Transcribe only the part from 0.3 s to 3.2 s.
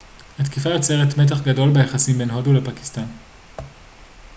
התקיפה יוצרת מתח גדול ביחסים בין הודו לפקיסטן